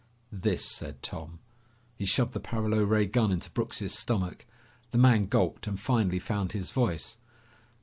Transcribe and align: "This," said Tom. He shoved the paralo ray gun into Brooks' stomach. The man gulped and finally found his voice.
"This," 0.31 0.65
said 0.65 1.03
Tom. 1.03 1.37
He 1.95 2.05
shoved 2.05 2.33
the 2.33 2.39
paralo 2.39 2.81
ray 2.83 3.05
gun 3.05 3.31
into 3.31 3.51
Brooks' 3.51 3.93
stomach. 3.93 4.47
The 4.89 4.97
man 4.97 5.25
gulped 5.25 5.67
and 5.67 5.79
finally 5.79 6.17
found 6.17 6.53
his 6.53 6.71
voice. 6.71 7.19